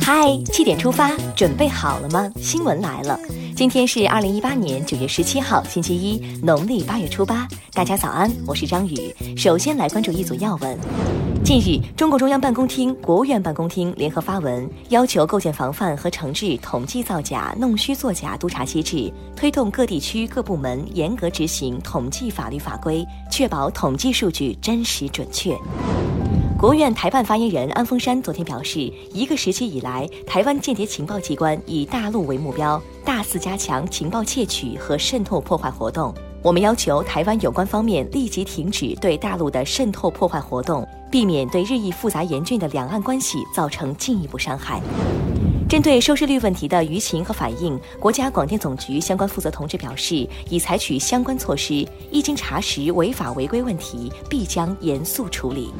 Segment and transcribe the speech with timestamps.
[0.00, 2.30] 嗨，七点出发，准备好了吗？
[2.40, 3.20] 新闻来了，
[3.54, 7.46] 今天是二零一八年九月十七号，星期一，农历八月初八。
[7.74, 9.14] 大家早安，我是张宇。
[9.36, 10.78] 首先来关注一组要闻。
[11.44, 25.54] 近日，中共中央办公厅、国务院办公厅联合发文，要求构建防范和惩治统计造假、弄虚作假督查机制，推动各地区各部门严格执行统计法律法规，确保统计数据真实准确。
[26.58, 36.12] 国务院台办发言人安峰山昨天表示，一个时期以来，台湾间谍情报机关以大陆为目标，大肆加强情报窃取和渗透破坏活动。
[36.42, 44.82] 我们要求台湾有关方面立即停止对大陆的渗透破坏活动，避免对日益复杂严峻的两岸关系造成进一步伤害。
[45.68, 55.72] 针对收视率问题的舆情和反应，国家广电总局相关负责同志表示，已采取相关措施，一经查实违法违规问题，必将严肃处理。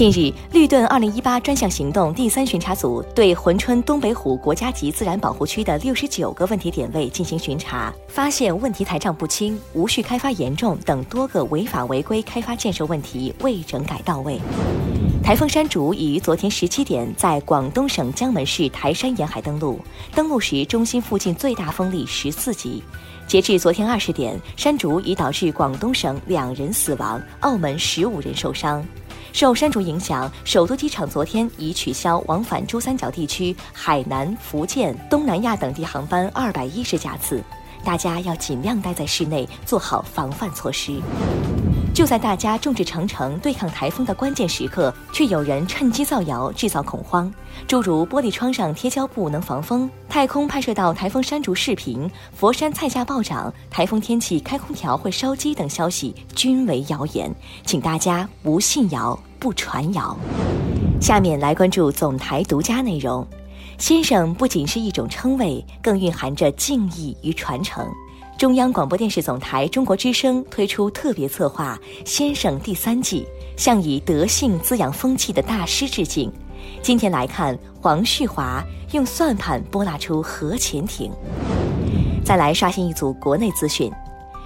[0.00, 14.40] 近日，绿盾二零一八专项行动第三巡查组对珲春东北虎国家级自然保护区的六十九个问题点位进行巡查，发现问题台账不清、无序开发严重等多个违法违规开发建设问题未整改到位。
[15.22, 19.78] 台风山竹已于昨天十七点在广东省江门市台山沿海登陆，
[20.14, 22.82] 登陆时中心附近最大风力十四级。
[23.30, 28.84] 截至昨天二十点，山竹已导致广东省两人死亡，澳门十五人受伤。
[29.32, 37.40] 受山竹影响，首都机场昨天已取消往返珠三角地区、海南、福建、东南亚等地航班二百一十架次。
[37.84, 41.00] 大家要尽量待在室内，做好防范措施。
[41.92, 47.30] 就在大家众志成城对抗台风的关键时刻，却有人趁机造谣，制造恐慌。
[47.66, 57.30] 诸如玻璃窗上贴胶布能防风、太空拍摄到台风山竹视频、佛山菜价暴涨、台风天气开空调会烧鸡等消息，均为谣言。
[57.66, 60.16] 请大家不信谣，不传谣。
[61.00, 63.26] 下面来关注总台独家内容。
[63.78, 67.86] 先生不仅是一种称谓，更蕴含着敬意与传承。
[68.40, 71.78] 中央广播电视总台中国之声推出特别策划
[72.08, 73.22] 《先生》第三季，
[73.54, 76.32] 向以德性滋养风气的大师致敬。
[76.80, 81.12] 今天来看黄旭华用算盘拨拉出核潜艇。
[82.24, 83.92] 再来刷新一组国内资讯。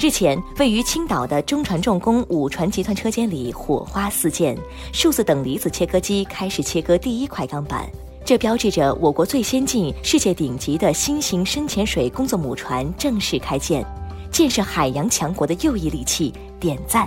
[0.00, 4.58] 日前，位于青岛的中船重工五船集团车间里火花四溅，
[4.92, 7.88] 数字等离子切割机开始切割第一块钢板。
[8.26, 13.86] 这标志着我国最先进、世界顶级的新型深潜水工作母船正式开建，
[14.32, 17.06] 建设海洋强国的又一利器，点赞。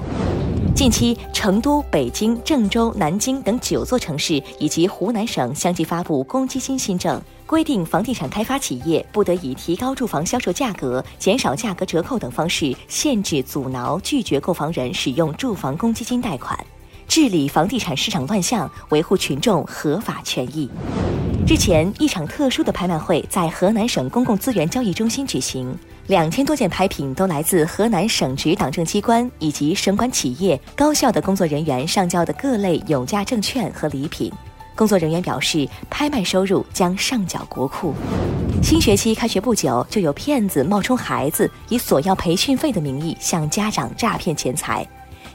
[0.74, 16.58] 近期，成都、北京、郑州、南京等九座城市以及湖南省相继发布公积金新政，规定房地产开发企业不得以提高住房销售价格、减少价格折扣等方式限制、阻挠、拒绝购房人使用住房公积金贷款。
[17.10, 20.70] 治理房地产市场乱象，维护群众合法权益。
[21.48, 25.76] 日前，一场特殊的拍卖会在河南省公共资源交易中心举行，
[26.06, 34.32] 两千多件拍品都来自河南省直党政机关以及省管企业、高校的工作人员上交的各类有价证券和礼品。
[34.76, 37.96] 工作人员表示，拍卖收入将上缴国库。
[38.62, 44.88] 新学期开学不久，就有骗子冒充孩子，以索要培训费的名义向家长诈骗钱财。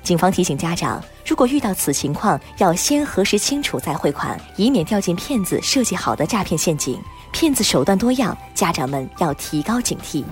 [0.04, 7.00] 警方提醒家长，如果遇到此情况，要先核实清楚再汇款，以免掉进骗子设计好的诈骗陷阱。
[7.32, 10.22] 骗子手段多样，家长们要提高警惕。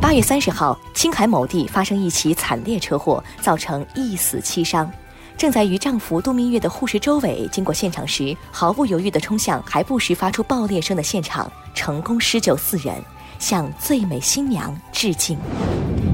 [0.00, 4.88] 八月三十号，青海某地发生一起惨烈车祸，造成一死七伤。
[5.36, 12.94] 正在与丈夫度蜜月的护士周伟经过现场时，毫不犹豫地冲向还不时发出爆裂声的现场，成功施救四人，
[13.44, 15.36] 向最美新娘致敬。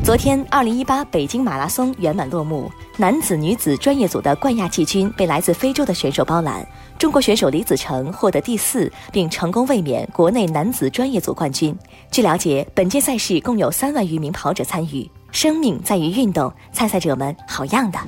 [0.02, 2.68] 昨天，二零一八北京马拉松圆满落幕。
[2.96, 6.66] 男子、女子专业组的冠亚季军被来自非洲的选手包揽。
[6.98, 11.72] 中国选手李子成获得第四，并成功卫冕国内男子专业组冠军。
[12.10, 15.08] 据了解，本届赛事共有三万余名跑者参与。
[15.30, 17.98] 生命在于运动，参赛者们好样的！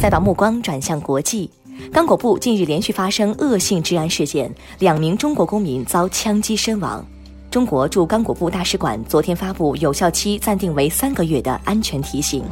[0.00, 1.50] 再把目光转向国际，
[1.92, 7.04] 刚果部近日连续发生恶性治安事件，两名中国公民遭枪击身亡。
[7.50, 12.44] 中国驻刚果部大使馆昨天发布有效期暂定为三个月的安全提醒。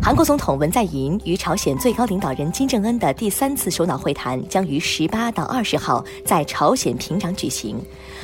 [0.00, 7.76] 韩国总统文在寅与朝鲜最高领导人金正恩的第三次首脑会谈将于十八到二十号在朝鲜平壤举行。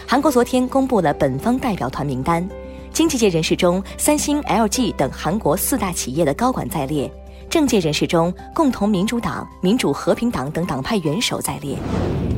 [0.07, 2.49] 韩国昨天公布了本方代表团名单，
[2.93, 7.11] 经济界人士中，三星、LG 等韩国四大企业的高管在列。
[7.51, 11.77] 政界人士中，共同民主党、民主和平党等党派元首在列。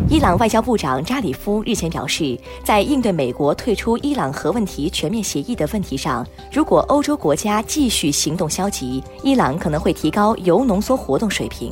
[0.09, 11.71] 伊朗外交部长扎里夫日前表示，在应对美国退出伊朗核问题全面协议的问题上，如果欧洲国家继续行动消极，伊朗可能会提高铀浓缩活动水平。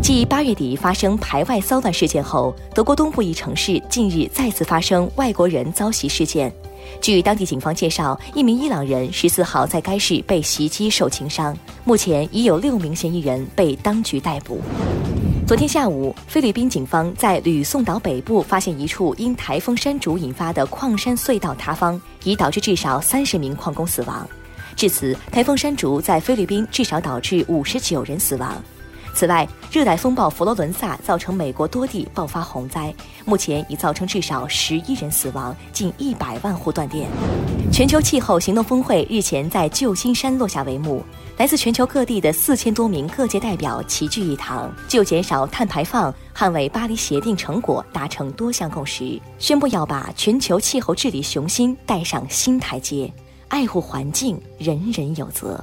[0.00, 6.50] 继八月底发生排外骚乱事件后，德国东部一城市近日再次发生外国人遭袭事件。
[7.00, 14.60] 据当地警方介绍，一名伊朗人十四号在该市被袭击受轻伤，目前已有六名嫌疑人被当局逮捕。
[15.46, 24.28] 昨天下午，菲律宾警方在吕宋岛北部发现一处因台风山竹引发的矿山隧道塌方，已导致至少三十名矿工死亡。
[24.76, 28.62] 至此，台风山竹在菲律宾至少导致五十九人死亡。
[29.18, 32.94] 此外，热带风暴佛罗伦萨造成美国多地爆发洪灾，
[33.24, 37.10] 目前已造成至少十一人死亡，近一百万户断电。
[37.72, 41.02] 全球气候行动峰会日前在旧金山落下帷幕，
[41.36, 53.12] 来自全球各地的四千多名各界代表齐聚一堂，就减少碳排放、捍卫巴黎协定成果达成多项共识，宣布要把全球气候治理雄心带上新台阶。
[53.48, 55.60] 爱护环境，人人有责。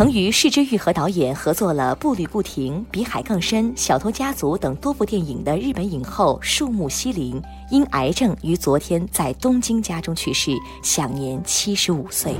[0.00, 7.38] 曾与市之愈和导演合作了《步履不停》《比海更深》《小偷家族》等多部电影的日本影后树木希林，
[7.70, 10.52] 因癌症于昨天在东京家中去世，
[10.82, 12.32] 享年七十五岁。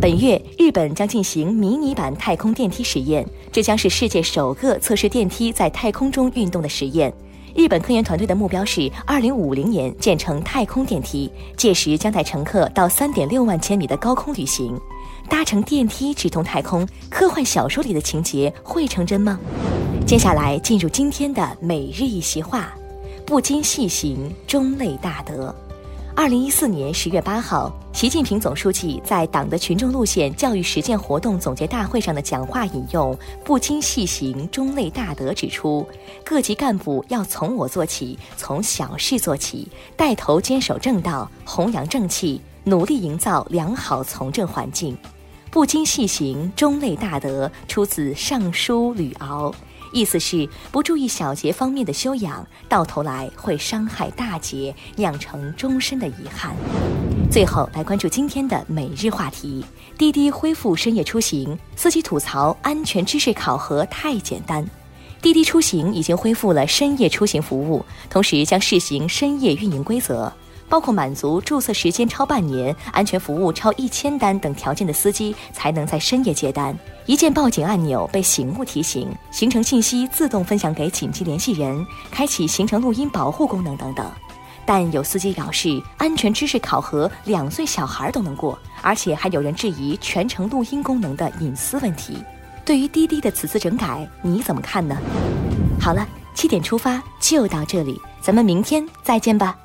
[0.00, 7.12] 本月，日本将进行迷你版太空电梯实验，这将是世界首个测试电梯在太空中运动的实验。
[7.56, 14.78] 日本科研团队的目标是二零五零年建成太空电梯，届时将带乘客到三点六万千米的高空旅行。
[15.26, 19.40] 搭乘电梯直通太空，科幻小说里的情节会成真吗？
[20.06, 22.74] 接下来进入今天的每日一席话：
[23.24, 25.52] 不经细行，终累大德。
[26.18, 35.86] 二零一四年十月八号，习近平总书记在党的群众路线教育实践活动总结大会上的讲话引用“不经细行，中类大德”，指出
[36.24, 44.96] 各级干部要从我做起，从小事做起，带头坚守正道，弘扬正气，努力营造良好从政环境。
[45.50, 49.50] 不经细行，中类大德，出自《尚书·吕敖》，
[49.96, 56.54] 意思是不注意小节方面的修养，到头来会伤害大节，酿成终身的遗憾。
[57.30, 59.64] 最后来关注今天的每日话题：
[59.96, 64.62] 滴滴恢复深夜出行，司机吐槽安全知识考核太简单。
[65.22, 70.30] 滴滴出行已经恢复了深夜出行服务，同时将试行深夜运营规则。
[70.68, 76.76] 包括满足注册时间超半年、安全服务超一千单等条件的司机，才能在深夜接单。
[77.06, 84.10] 一键报警按钮被醒目提醒，行程信息自动分享给紧急联系人，开启行程录音保护功能等等。
[84.64, 92.18] 但有司机表示，安全知识考核两岁小孩都能过，而且还有人质疑全程录音功能的隐私问题。
[92.64, 94.96] 对于滴滴的此次整改，你怎么看呢？
[95.80, 96.04] 好了，
[96.34, 99.56] 七点出发就到这里，咱们明天再见吧。